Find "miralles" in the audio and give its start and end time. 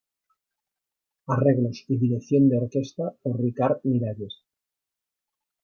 3.83-4.41